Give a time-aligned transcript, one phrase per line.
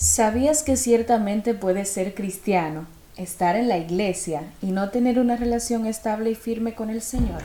[0.00, 5.86] ¿Sabías que ciertamente puedes ser cristiano, estar en la iglesia y no tener una relación
[5.86, 7.42] estable y firme con el Señor?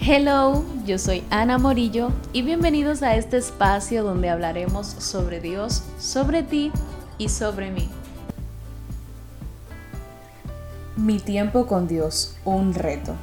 [0.00, 6.42] Hello, yo soy Ana Morillo y bienvenidos a este espacio donde hablaremos sobre Dios, sobre
[6.42, 6.72] ti
[7.16, 7.88] y sobre mí.
[10.96, 13.14] Mi tiempo con Dios, un reto.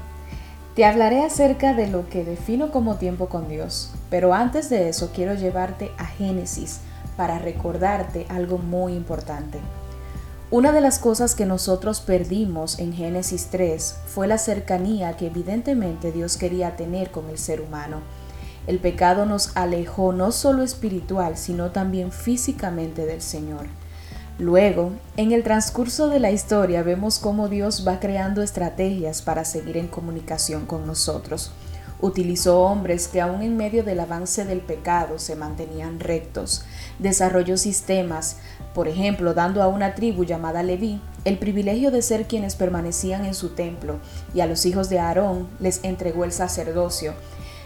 [0.75, 5.11] Te hablaré acerca de lo que defino como tiempo con Dios, pero antes de eso
[5.13, 6.79] quiero llevarte a Génesis
[7.17, 9.59] para recordarte algo muy importante.
[10.51, 16.11] Una de las cosas que nosotros perdimos en Génesis 3 fue la cercanía que evidentemente
[16.11, 18.01] Dios quería tener con el ser humano.
[18.67, 23.67] El pecado nos alejó no solo espiritual, sino también físicamente del Señor.
[24.37, 29.77] Luego, en el transcurso de la historia vemos cómo Dios va creando estrategias para seguir
[29.77, 31.51] en comunicación con nosotros.
[32.01, 36.65] Utilizó hombres que aún en medio del avance del pecado se mantenían rectos.
[36.99, 38.37] Desarrolló sistemas,
[38.73, 43.33] por ejemplo, dando a una tribu llamada Leví el privilegio de ser quienes permanecían en
[43.33, 43.97] su templo,
[44.33, 47.13] y a los hijos de Aarón les entregó el sacerdocio.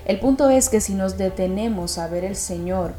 [0.05, 2.93] El punto es que si nos detenemos a ver el Señor,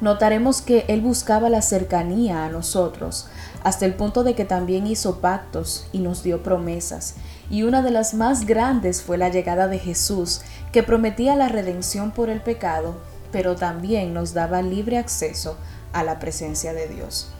[0.00, 3.28] notaremos que Él buscaba la cercanía a nosotros,
[3.62, 7.14] hasta el punto de que también hizo pactos y nos dio promesas.
[7.50, 10.40] Y una de las más grandes fue la llegada de Jesús,
[10.76, 12.96] que prometía la redención por el pecado,
[13.32, 15.56] pero también nos daba libre acceso
[15.94, 17.30] a la presencia de Dios.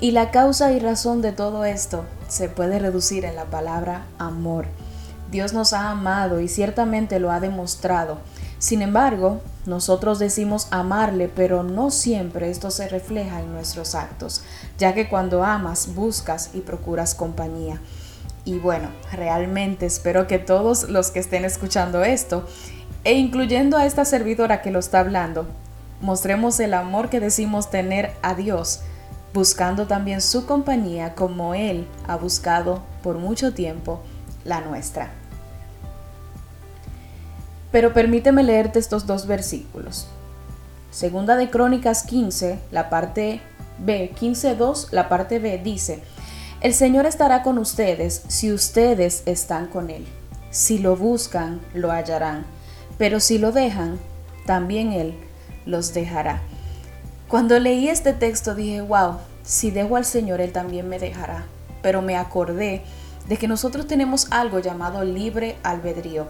[0.00, 4.68] Y la causa y razón de todo esto se puede reducir en la palabra amor.
[5.30, 8.20] Dios nos ha amado y ciertamente lo ha demostrado.
[8.58, 14.40] Sin embargo, nosotros decimos amarle, pero no siempre esto se refleja en nuestros actos,
[14.78, 17.82] ya que cuando amas, buscas y procuras compañía.
[18.46, 22.46] Y bueno, realmente espero que todos los que estén escuchando esto,
[23.04, 25.46] e incluyendo a esta servidora que lo está hablando,
[26.00, 28.80] mostremos el amor que decimos tener a Dios,
[29.34, 34.00] buscando también su compañía como Él ha buscado por mucho tiempo
[34.44, 35.10] la nuestra.
[37.70, 40.08] Pero permíteme leerte estos dos versículos.
[40.90, 43.40] Segunda de Crónicas 15, la parte
[43.78, 46.02] B, 15.2, la parte B dice,
[46.60, 50.06] El Señor estará con ustedes si ustedes están con Él.
[50.50, 52.46] Si lo buscan, lo hallarán,
[52.98, 53.98] pero si lo dejan,
[54.44, 55.14] también Él
[55.64, 56.42] los dejará.
[57.28, 61.46] Cuando leí este texto dije, wow, si dejo al Señor, Él también me dejará.
[61.82, 62.82] Pero me acordé
[63.28, 66.26] de que nosotros tenemos algo llamado libre albedrío.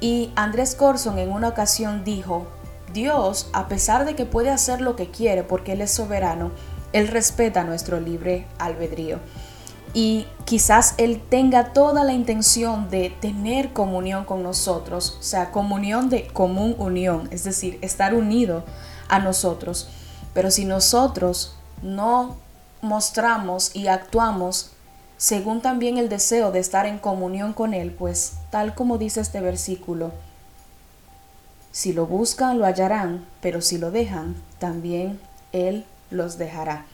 [0.00, 2.46] Y Andrés Corson en una ocasión dijo,
[2.92, 6.52] Dios, a pesar de que puede hacer lo que quiere porque Él es soberano,
[6.92, 9.18] Él respeta nuestro libre albedrío.
[9.96, 16.10] Y quizás Él tenga toda la intención de tener comunión con nosotros, o sea, comunión
[16.10, 18.62] de común unión, es decir, estar unido
[19.08, 19.88] a nosotros.
[20.34, 22.36] Pero si nosotros no
[22.82, 24.72] mostramos y actuamos
[25.16, 29.40] según también el deseo de estar en comunión con Él, pues tal como dice este
[29.40, 30.12] versículo,
[31.72, 35.18] si lo buscan, lo hallarán, pero si lo dejan, también
[35.52, 36.84] Él los dejará.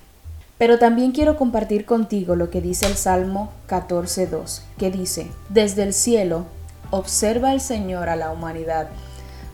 [0.58, 5.92] Pero también quiero compartir contigo lo que dice el Salmo 14.2, que dice, desde el
[5.92, 6.46] cielo
[6.90, 8.88] observa el Señor a la humanidad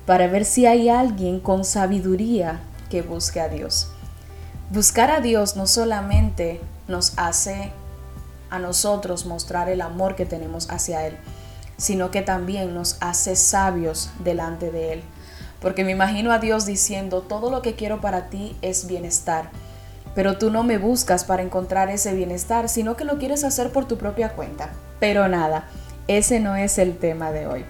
[0.07, 2.61] para ver si hay alguien con sabiduría
[2.91, 3.89] que busque a Dios.
[4.71, 7.73] Buscar a Dios no solamente nos hace
[8.51, 11.17] a nosotros mostrar el amor que tenemos hacia Él,
[11.77, 15.03] sino que también nos hace sabios delante de Él.
[15.61, 19.51] Porque me imagino a Dios diciendo, todo lo que quiero para ti es bienestar,
[20.19, 23.85] pero tú no me buscas para encontrar ese bienestar, sino que lo quieres hacer por
[23.85, 24.73] tu propia cuenta.
[24.99, 25.69] Pero nada,
[26.09, 27.65] ese no es el tema de hoy.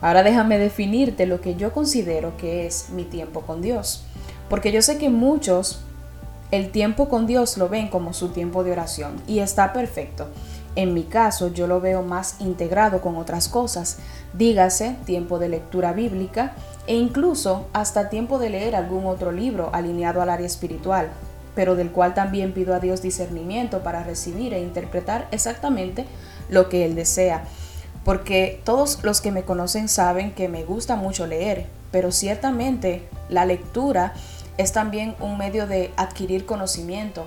[0.00, 4.02] Ahora déjame definirte lo que yo considero que es mi tiempo con Dios.
[4.50, 5.78] Porque yo sé que muchos
[6.50, 10.26] el tiempo con Dios lo ven como su tiempo de oración y está perfecto.
[10.74, 13.98] En mi caso yo lo veo más integrado con otras cosas,
[14.32, 16.54] dígase tiempo de lectura bíblica
[16.88, 21.12] e incluso hasta tiempo de leer algún otro libro alineado al área espiritual,
[21.56, 26.04] pero del cual también pido a Dios discernimiento para recibir e interpretar exactamente
[26.48, 27.44] lo que Él desea.
[28.04, 33.46] Porque todos los que me conocen saben que me gusta mucho leer, pero ciertamente la
[33.46, 34.12] lectura
[34.58, 37.24] es también un medio de adquirir conocimiento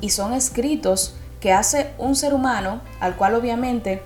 [0.00, 4.02] y son escritos que hace un ser humano al cual obviamente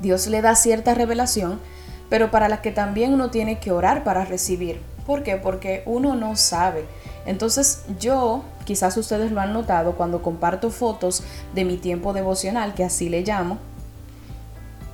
[0.00, 1.60] Dios le da cierta revelación,
[2.08, 4.80] pero para la que también uno tiene que orar para recibir.
[5.06, 5.36] ¿Por qué?
[5.36, 6.86] Porque uno no sabe.
[7.26, 11.22] Entonces yo, quizás ustedes lo han notado cuando comparto fotos
[11.54, 13.58] de mi tiempo devocional, que así le llamo,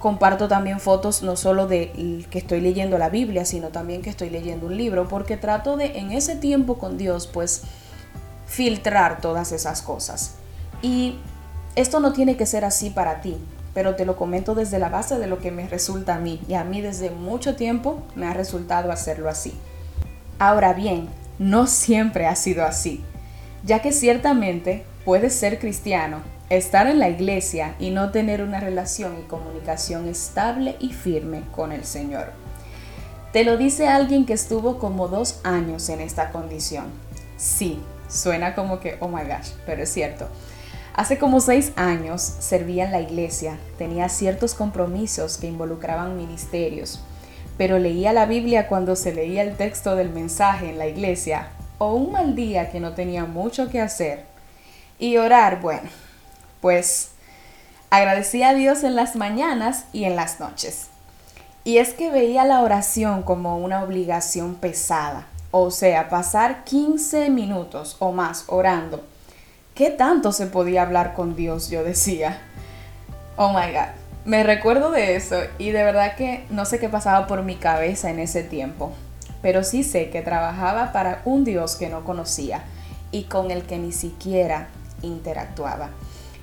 [0.00, 4.30] Comparto también fotos no solo de que estoy leyendo la Biblia, sino también que estoy
[4.30, 7.64] leyendo un libro, porque trato de en ese tiempo con Dios, pues
[8.46, 10.36] filtrar todas esas cosas.
[10.80, 11.16] Y
[11.76, 13.36] esto no tiene que ser así para ti,
[13.74, 16.54] pero te lo comento desde la base de lo que me resulta a mí y
[16.54, 19.52] a mí desde mucho tiempo me ha resultado hacerlo así.
[20.38, 23.04] Ahora bien, no siempre ha sido así,
[23.64, 26.18] ya que ciertamente puedes ser cristiano,
[26.48, 31.72] estar en la iglesia y no tener una relación y comunicación estable y firme con
[31.72, 32.32] el Señor.
[33.32, 36.86] Te lo dice alguien que estuvo como dos años en esta condición.
[37.36, 40.26] Sí, suena como que, oh my gosh, pero es cierto.
[40.94, 47.00] Hace como seis años servía en la iglesia, tenía ciertos compromisos que involucraban ministerios,
[47.56, 51.94] pero leía la Biblia cuando se leía el texto del mensaje en la iglesia, o
[51.94, 54.24] un mal día que no tenía mucho que hacer.
[55.00, 55.88] Y orar, bueno,
[56.60, 57.10] pues
[57.90, 60.86] agradecía a Dios en las mañanas y en las noches.
[61.64, 67.96] Y es que veía la oración como una obligación pesada, o sea, pasar 15 minutos
[67.98, 69.02] o más orando
[69.80, 71.70] ¿Qué tanto se podía hablar con Dios?
[71.70, 72.38] Yo decía.
[73.36, 73.88] Oh my God.
[74.26, 78.10] Me recuerdo de eso y de verdad que no sé qué pasaba por mi cabeza
[78.10, 78.92] en ese tiempo,
[79.42, 82.62] pero sí sé que trabajaba para un Dios que no conocía
[83.10, 84.68] y con el que ni siquiera
[85.02, 85.90] interactuaba.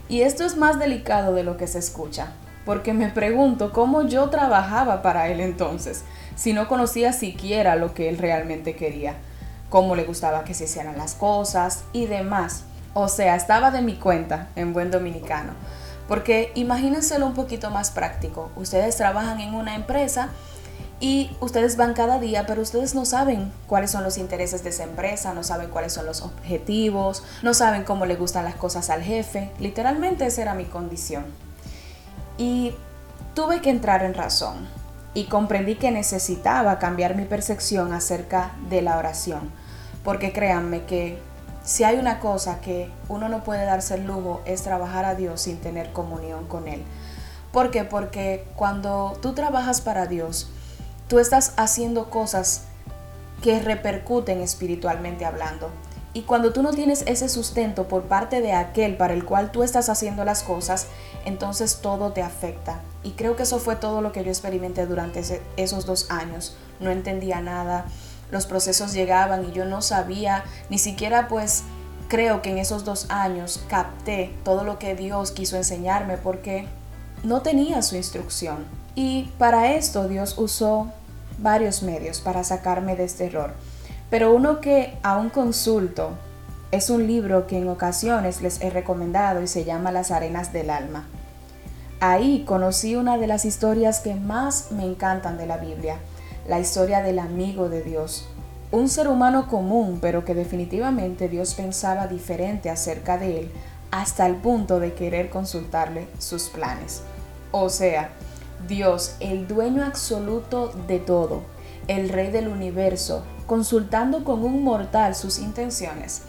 [0.09, 2.33] Y esto es más delicado de lo que se escucha,
[2.65, 6.03] porque me pregunto cómo yo trabajaba para él entonces,
[6.35, 9.15] si no conocía siquiera lo que él realmente quería,
[9.69, 12.63] cómo le gustaba que se hicieran las cosas y demás.
[12.93, 15.53] O sea, estaba de mi cuenta en buen dominicano.
[16.07, 18.49] Porque imagínenselo un poquito más práctico.
[18.55, 20.29] Ustedes trabajan en una empresa
[20.99, 24.83] y ustedes van cada día, pero ustedes no saben cuáles son los intereses de esa
[24.83, 29.03] empresa, no saben cuáles son los objetivos, no saben cómo le gustan las cosas al
[29.03, 29.51] jefe.
[29.59, 31.25] Literalmente esa era mi condición.
[32.39, 32.73] Y
[33.35, 34.67] tuve que entrar en razón
[35.13, 39.51] y comprendí que necesitaba cambiar mi percepción acerca de la oración.
[40.03, 41.19] Porque créanme que
[41.63, 45.41] si hay una cosa que uno no puede darse el lujo es trabajar a Dios
[45.41, 46.83] sin tener comunión con Él.
[47.51, 47.83] ¿Por qué?
[47.83, 50.49] Porque cuando tú trabajas para Dios,
[51.07, 52.63] tú estás haciendo cosas
[53.41, 55.69] que repercuten espiritualmente hablando.
[56.13, 59.61] Y cuando tú no tienes ese sustento por parte de aquel para el cual tú
[59.61, 60.87] estás haciendo las cosas,
[61.25, 62.81] entonces todo te afecta.
[63.03, 65.21] Y creo que eso fue todo lo que yo experimenté durante
[65.57, 66.57] esos dos años.
[66.79, 67.85] No entendía nada,
[68.31, 71.63] los procesos llegaban y yo no sabía, ni siquiera pues
[72.07, 76.67] creo que en esos dos años capté todo lo que Dios quiso enseñarme porque
[77.23, 78.65] no tenía su instrucción.
[78.95, 80.91] Y para esto Dios usó
[81.37, 83.53] varios medios para sacarme de este error.
[84.09, 86.11] Pero uno que aún consulto
[86.71, 90.69] es un libro que en ocasiones les he recomendado y se llama Las Arenas del
[90.69, 91.07] Alma.
[91.99, 95.97] Ahí conocí una de las historias que más me encantan de la Biblia
[96.47, 98.25] la historia del amigo de Dios.
[98.71, 103.51] Un ser humano común, pero que definitivamente Dios pensaba diferente acerca de él
[103.91, 107.01] hasta el punto de querer consultarle sus planes.
[107.51, 108.11] O sea,
[108.67, 111.43] Dios, el dueño absoluto de todo,
[111.87, 116.23] el rey del universo, consultando con un mortal sus intenciones.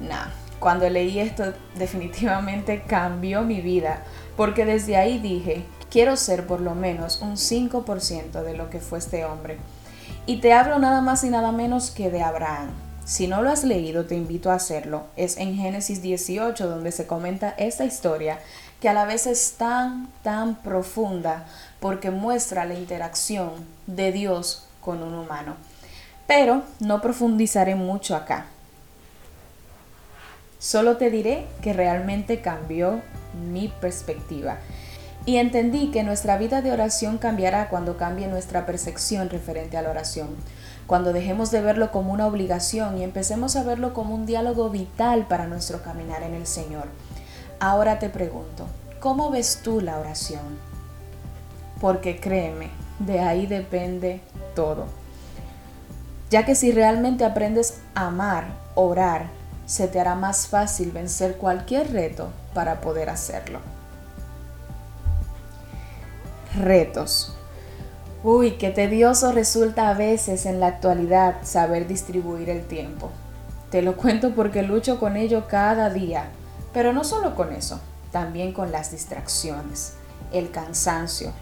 [0.00, 0.28] Nah,
[0.58, 4.02] cuando leí esto definitivamente cambió mi vida,
[4.36, 8.98] porque desde ahí dije, quiero ser por lo menos un 5% de lo que fue
[8.98, 9.58] este hombre.
[10.26, 12.70] Y te hablo nada más y nada menos que de Abraham.
[13.04, 15.04] Si no lo has leído, te invito a hacerlo.
[15.16, 18.38] Es en Génesis 18 donde se comenta esta historia
[18.80, 21.44] que a la vez es tan, tan profunda
[21.84, 23.50] porque muestra la interacción
[23.86, 25.54] de Dios con un humano.
[26.26, 28.46] Pero no profundizaré mucho acá.
[30.58, 33.02] Solo te diré que realmente cambió
[33.50, 34.56] mi perspectiva
[35.26, 39.90] y entendí que nuestra vida de oración cambiará cuando cambie nuestra percepción referente a la
[39.90, 40.28] oración,
[40.86, 45.26] cuando dejemos de verlo como una obligación y empecemos a verlo como un diálogo vital
[45.28, 46.88] para nuestro caminar en el Señor.
[47.60, 48.68] Ahora te pregunto,
[49.00, 50.73] ¿cómo ves tú la oración?
[51.80, 54.20] Porque créeme, de ahí depende
[54.54, 54.86] todo.
[56.30, 59.26] Ya que si realmente aprendes a amar, orar,
[59.66, 63.60] se te hará más fácil vencer cualquier reto para poder hacerlo
[66.54, 67.34] retos.
[68.22, 73.10] Uy, qué tedioso resulta a veces en la actualidad saber distribuir el tiempo.
[73.70, 76.28] Te lo cuento porque lucho con ello cada día,
[76.72, 77.80] pero no solo con eso,
[78.12, 79.94] también con las distracciones,
[80.32, 81.32] el cansancio.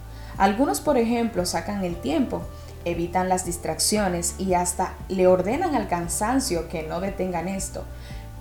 [0.42, 2.42] Algunos, por ejemplo, sacan el tiempo,
[2.84, 7.84] evitan las distracciones y hasta le ordenan al cansancio que no detengan esto.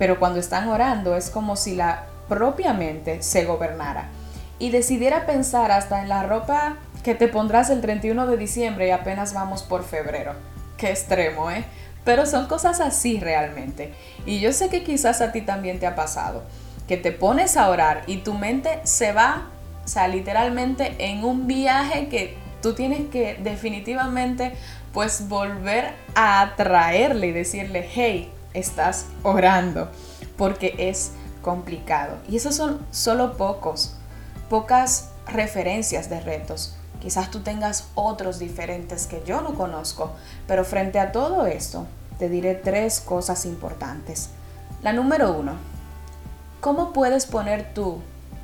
[0.00, 4.08] Pero cuando están orando es como si la propia mente se gobernara
[4.58, 8.90] y decidiera pensar hasta en la ropa que te pondrás el 31 de diciembre y
[8.90, 10.32] apenas vamos por febrero.
[10.78, 11.64] Qué extremo, ¿eh?
[12.04, 13.94] Pero son cosas así realmente.
[14.26, 16.42] Y yo sé que quizás a ti también te ha pasado,
[16.88, 19.52] que te pones a orar y tu mente se va,
[19.84, 24.54] o sea, literalmente en un viaje que tú tienes que definitivamente
[24.92, 29.90] pues volver a atraerle y decirle, hey, estás orando,
[30.36, 32.18] porque es complicado.
[32.28, 33.96] Y esos son solo pocos,
[34.48, 36.76] pocas referencias de retos.
[37.00, 40.12] Quizás tú tengas otros diferentes que yo no conozco,
[40.46, 41.86] pero frente a todo esto,
[42.18, 44.30] te diré tres cosas importantes.
[44.82, 45.54] La número uno,
[46.60, 48.02] ¿cómo puedes poner tú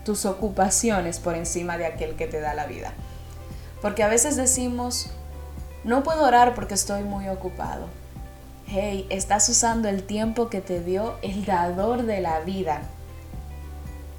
[0.09, 2.95] tus ocupaciones por encima de aquel que te da la vida?
[3.83, 5.11] Porque a veces decimos,
[5.85, 7.89] no puedo orar porque estoy muy ocupado.
[8.67, 12.81] Hey, estás usando el tiempo que te dio el dador de la vida.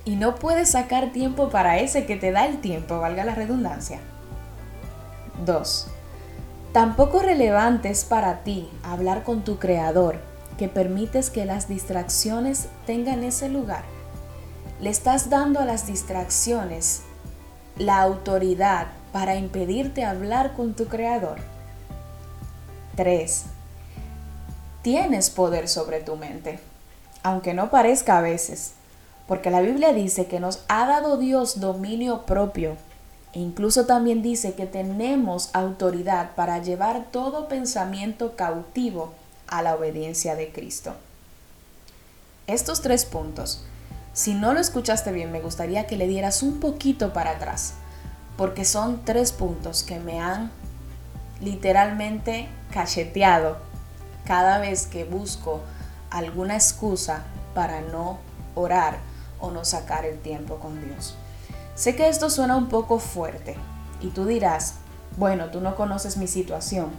[0.05, 3.99] Y no puedes sacar tiempo para ese que te da el tiempo, valga la redundancia.
[5.43, 5.87] 2.
[6.71, 10.19] Tampoco relevante es para ti hablar con tu creador,
[10.59, 13.83] que permites que las distracciones tengan ese lugar.
[14.81, 17.01] Le estás dando a las distracciones
[17.77, 21.37] la autoridad para impedirte hablar con tu creador.
[22.95, 23.43] 3.
[24.81, 26.59] Tienes poder sobre tu mente,
[27.23, 28.71] aunque no parezca a veces,
[29.27, 32.77] porque la Biblia dice que nos ha dado Dios dominio propio
[33.33, 39.13] e incluso también dice que tenemos autoridad para llevar todo pensamiento cautivo
[39.47, 40.93] a la obediencia de Cristo.
[42.47, 43.63] Estos tres puntos,
[44.13, 47.73] si no lo escuchaste bien, me gustaría que le dieras un poquito para atrás,
[48.37, 50.51] porque son tres puntos que me han
[51.41, 53.57] literalmente cacheteado
[54.25, 55.61] cada vez que busco
[56.09, 57.23] alguna excusa
[57.53, 58.19] para no
[58.55, 58.97] orar
[59.39, 61.15] o no sacar el tiempo con Dios.
[61.75, 63.55] Sé que esto suena un poco fuerte
[64.01, 64.75] y tú dirás,
[65.17, 66.89] bueno, tú no conoces mi situación,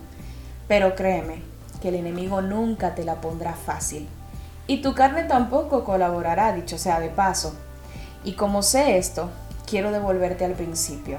[0.68, 1.42] pero créeme
[1.80, 4.08] que el enemigo nunca te la pondrá fácil.
[4.70, 7.56] Y tu carne tampoco colaborará, dicho sea de paso.
[8.22, 9.28] Y como sé esto,
[9.66, 11.18] quiero devolverte al principio.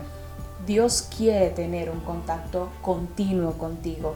[0.66, 4.16] Dios quiere tener un contacto continuo contigo.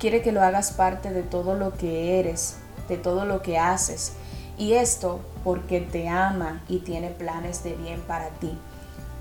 [0.00, 2.56] Quiere que lo hagas parte de todo lo que eres,
[2.88, 4.14] de todo lo que haces
[4.58, 8.58] y esto porque te ama y tiene planes de bien para ti.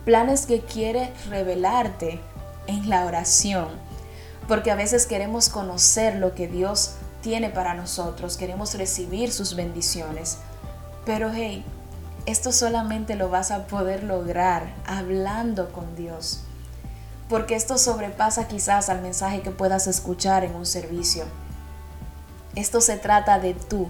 [0.05, 2.19] Planes que quiere revelarte
[2.65, 3.67] en la oración.
[4.47, 10.37] Porque a veces queremos conocer lo que Dios tiene para nosotros, queremos recibir sus bendiciones.
[11.07, 11.65] Pero hey,
[12.27, 16.41] esto solamente lo vas a poder lograr hablando con Dios.
[17.27, 21.25] Porque esto sobrepasa quizás al mensaje que puedas escuchar en un servicio.
[22.53, 23.89] Esto se trata de tú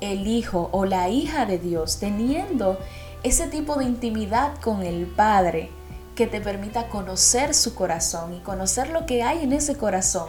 [0.00, 2.78] el hijo o la hija de Dios, teniendo
[3.24, 5.72] ese tipo de intimidad con el Padre
[6.14, 10.28] que te permita conocer su corazón y conocer lo que hay en ese corazón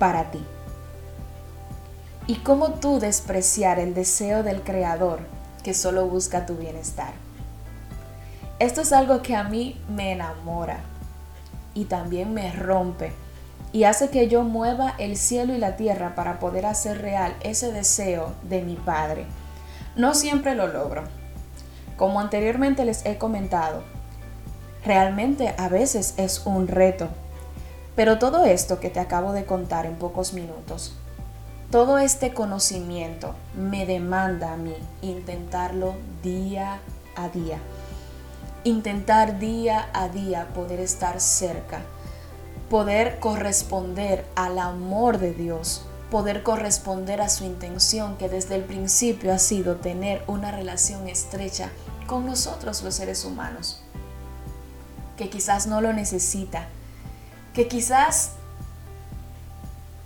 [0.00, 0.44] para ti.
[2.26, 5.20] Y cómo tú despreciar el deseo del Creador
[5.62, 7.12] que solo busca tu bienestar.
[8.58, 10.78] Esto es algo que a mí me enamora
[11.74, 13.12] y también me rompe
[13.74, 17.72] y hace que yo mueva el cielo y la tierra para poder hacer real ese
[17.72, 19.26] deseo de mi Padre.
[19.96, 21.02] No siempre lo logro.
[21.96, 23.82] Como anteriormente les he comentado,
[24.84, 27.08] realmente a veces es un reto.
[27.96, 30.96] Pero todo esto que te acabo de contar en pocos minutos,
[31.70, 36.80] todo este conocimiento me demanda a mí intentarlo día
[37.16, 37.58] a día.
[38.64, 41.82] Intentar día a día poder estar cerca
[42.74, 49.32] poder corresponder al amor de Dios, poder corresponder a su intención que desde el principio
[49.32, 51.70] ha sido tener una relación estrecha
[52.06, 53.80] con nosotros los seres humanos,
[55.16, 56.66] que quizás no lo necesita,
[57.52, 58.32] que quizás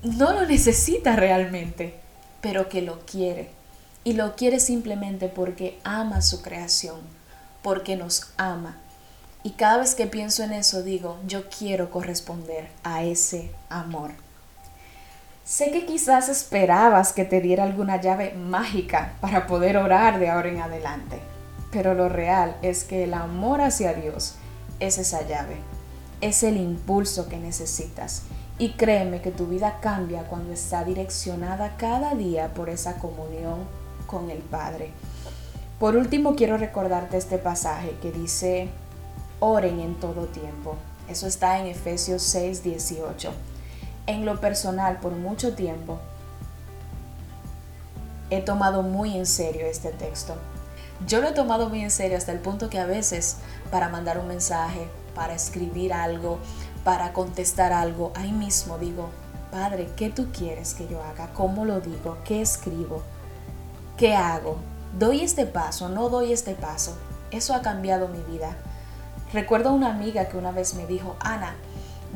[0.02, 1.94] no lo necesita realmente,
[2.40, 3.50] pero que lo quiere.
[4.04, 7.00] Y lo quiere simplemente porque ama su creación,
[7.62, 8.78] porque nos ama
[9.48, 14.10] y cada vez que pienso en eso digo, yo quiero corresponder a ese amor.
[15.44, 20.48] Sé que quizás esperabas que te diera alguna llave mágica para poder orar de ahora
[20.48, 21.18] en adelante,
[21.70, 24.34] pero lo real es que el amor hacia Dios
[24.80, 25.56] es esa llave,
[26.20, 28.24] es el impulso que necesitas.
[28.58, 33.60] Y créeme que tu vida cambia cuando está direccionada cada día por esa comunión
[34.06, 34.90] con el Padre.
[35.78, 38.68] Por último, quiero recordarte este pasaje que dice
[39.38, 40.74] oren en todo tiempo.
[41.08, 43.30] Eso está en Efesios 6, 18.
[44.06, 45.98] En lo personal, por mucho tiempo,
[48.30, 50.34] he tomado muy en serio este texto.
[51.06, 53.36] Yo lo he tomado muy en serio hasta el punto que a veces
[53.70, 56.38] para mandar un mensaje, para escribir algo,
[56.88, 59.10] para contestar algo, ahí mismo digo,
[59.52, 61.28] Padre, ¿qué tú quieres que yo haga?
[61.34, 62.16] ¿Cómo lo digo?
[62.24, 63.02] ¿Qué escribo?
[63.98, 64.56] ¿Qué hago?
[64.98, 65.90] ¿Doy este paso?
[65.90, 66.96] ¿No doy este paso?
[67.30, 68.56] Eso ha cambiado mi vida.
[69.34, 71.56] Recuerdo una amiga que una vez me dijo, Ana,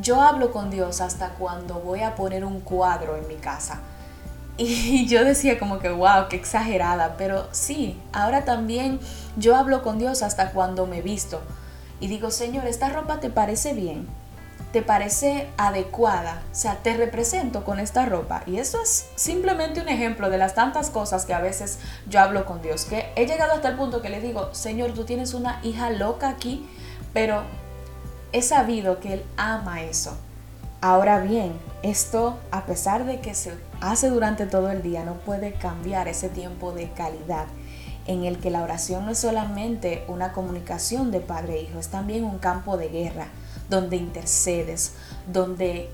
[0.01, 3.79] yo hablo con Dios hasta cuando voy a poner un cuadro en mi casa.
[4.57, 9.01] Y yo decía como que, wow, qué exagerada, pero sí, ahora también
[9.37, 11.43] yo hablo con Dios hasta cuando me visto.
[12.01, 14.22] Y digo, Señor, ¿esta ropa te parece bien?
[14.73, 16.43] ¿Te parece adecuada?
[16.51, 18.43] O sea, te represento con esta ropa.
[18.47, 22.47] Y eso es simplemente un ejemplo de las tantas cosas que a veces yo hablo
[22.47, 22.87] con Dios.
[22.87, 26.31] Que he llegado hasta el punto que le digo, Señor, tú tienes una hija loca
[26.31, 26.67] aquí,
[27.13, 27.43] pero
[28.33, 30.17] he sabido que Él ama eso.
[30.81, 31.53] Ahora bien,
[31.83, 33.53] esto, a pesar de que se
[33.83, 37.45] hace durante todo el día, no puede cambiar ese tiempo de calidad
[38.07, 41.89] en el que la oración no es solamente una comunicación de padre e hijo, es
[41.89, 43.29] también un campo de guerra,
[43.73, 44.93] donde intercedes,
[45.27, 45.91] donde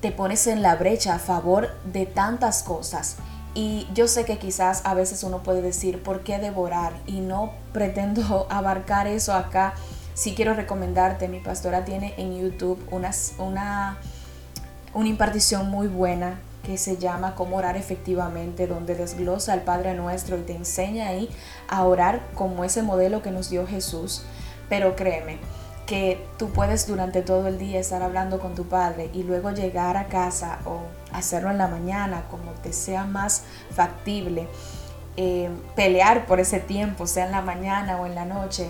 [0.00, 3.16] te pones en la brecha a favor de tantas cosas.
[3.54, 6.94] Y yo sé que quizás a veces uno puede decir, ¿por qué devorar?
[7.06, 9.74] Y no pretendo abarcar eso acá
[10.14, 13.98] sí quiero recomendarte, mi pastora tiene en YouTube una, una,
[14.94, 20.38] una impartición muy buena que se llama Cómo orar efectivamente, donde desglosa al Padre Nuestro
[20.38, 21.28] y te enseña ahí
[21.68, 24.22] a orar como ese modelo que nos dio Jesús.
[24.68, 25.38] Pero créeme,
[25.86, 29.96] que tú puedes durante todo el día estar hablando con tu padre y luego llegar
[29.96, 33.42] a casa o hacerlo en la mañana como te sea más
[33.74, 34.48] factible,
[35.16, 38.68] eh, pelear por ese tiempo, sea en la mañana o en la noche,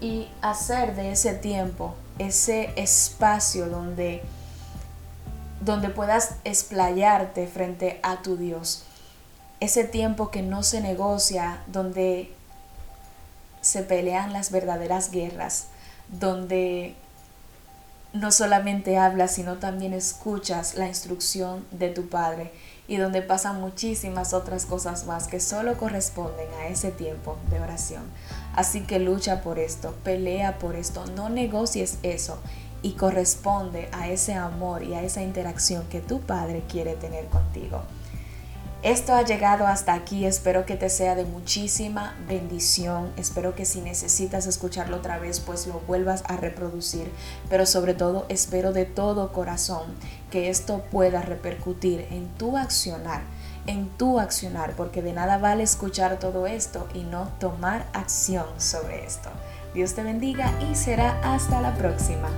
[0.00, 4.22] y hacer de ese tiempo ese espacio donde,
[5.60, 8.84] donde puedas explayarte frente a tu Dios.
[9.60, 12.34] Ese tiempo que no se negocia, donde
[13.60, 15.68] se pelean las verdaderas guerras,
[16.12, 16.94] donde
[18.12, 22.52] no solamente hablas, sino también escuchas la instrucción de tu Padre
[22.86, 28.02] y donde pasan muchísimas otras cosas más que solo corresponden a ese tiempo de oración.
[28.54, 32.38] Así que lucha por esto, pelea por esto, no negocies eso
[32.82, 37.82] y corresponde a ese amor y a esa interacción que tu Padre quiere tener contigo.
[38.82, 43.80] Esto ha llegado hasta aquí, espero que te sea de muchísima bendición, espero que si
[43.80, 47.08] necesitas escucharlo otra vez, pues lo vuelvas a reproducir,
[47.48, 49.82] pero sobre todo espero de todo corazón
[50.32, 53.22] que esto pueda repercutir en tu accionar,
[53.68, 59.06] en tu accionar, porque de nada vale escuchar todo esto y no tomar acción sobre
[59.06, 59.30] esto.
[59.74, 62.28] Dios te bendiga y será hasta la próxima.